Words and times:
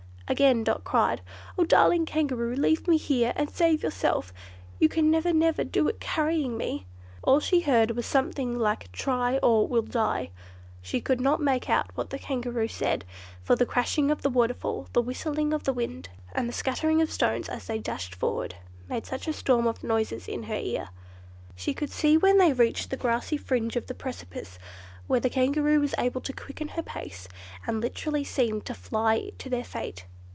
Again 0.31 0.63
Dot 0.63 0.85
cried, 0.85 1.19
"Oh! 1.57 1.65
darling 1.65 2.05
Kangaroo, 2.05 2.55
leave 2.55 2.87
me 2.87 2.95
here, 2.95 3.33
and 3.35 3.49
save 3.49 3.83
yourself. 3.83 4.31
You 4.79 4.87
can 4.87 5.11
never, 5.11 5.33
never 5.33 5.65
do 5.65 5.89
it 5.89 5.99
carrying 5.99 6.55
me!" 6.55 6.85
All 7.21 7.41
she 7.41 7.59
heard 7.59 7.91
was 7.91 8.05
something 8.05 8.57
like 8.57 8.89
"try," 8.93 9.39
or 9.39 9.67
"we'll 9.67 9.81
die." 9.81 10.29
She 10.81 11.01
could 11.01 11.19
not 11.19 11.41
make 11.41 11.69
out 11.69 11.91
what 11.95 12.11
the 12.11 12.17
Kangaroo 12.17 12.69
said, 12.69 13.03
for 13.43 13.57
the 13.57 13.65
crashing 13.65 14.09
of 14.09 14.21
the 14.21 14.29
waterfall, 14.29 14.87
the 14.93 15.01
whistling 15.01 15.51
of 15.51 15.65
the 15.65 15.73
wind, 15.73 16.07
and 16.33 16.47
the 16.47 16.53
scattering 16.53 17.01
of 17.01 17.11
stones 17.11 17.49
as 17.49 17.67
they 17.67 17.79
dashed 17.79 18.15
forward, 18.15 18.55
made 18.87 19.05
such 19.05 19.27
a 19.27 19.33
storm 19.33 19.67
of 19.67 19.83
noises 19.83 20.29
in 20.29 20.43
her 20.43 20.55
ears. 20.55 20.87
She 21.57 21.73
could 21.73 21.89
see 21.91 22.15
when 22.15 22.37
they 22.37 22.53
reached 22.53 22.89
the 22.89 22.95
grassy 22.95 23.35
fringe 23.35 23.75
of 23.75 23.87
the 23.87 23.93
precipice, 23.93 24.57
where 25.07 25.19
the 25.19 25.29
Kangaroo 25.29 25.81
was 25.81 25.93
able 25.97 26.21
to 26.21 26.31
quicken 26.31 26.69
her 26.69 26.81
pace, 26.83 27.27
and 27.67 27.81
literally 27.81 28.23
seemed 28.23 28.63
to 28.67 28.73
fly 28.73 29.33
to 29.37 29.49
their 29.49 29.65
fate. 29.65 30.05